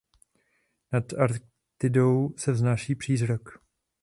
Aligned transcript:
Nad 0.93 1.13
Arktidou 1.13 2.33
se 2.37 2.51
vznáší 2.51 2.95
přízrak. 2.95 3.41